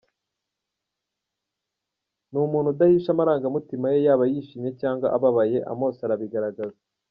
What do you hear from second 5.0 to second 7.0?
ababaye, Amos arabigaragaza.